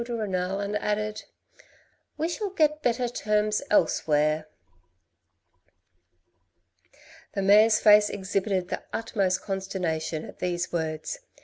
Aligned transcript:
de 0.03 0.15
Renal 0.15 0.59
and 0.59 0.75
added," 0.77 1.25
We 2.17 2.27
shall 2.27 2.49
get 2.49 2.81
better 2.81 3.07
terms 3.07 3.61
elsewhere." 3.69 4.47
22 7.33 7.35
THE 7.35 7.35
RED 7.35 7.35
AND 7.35 7.35
THE 7.35 7.35
BLACK 7.35 7.35
The 7.35 7.41
Mayor's 7.43 7.79
face 7.79 8.09
exhibited 8.09 8.67
the 8.69 8.83
utmost 8.91 9.41
consternation 9.43 10.25
at 10.25 10.39
these 10.39 10.71
words. 10.73 11.19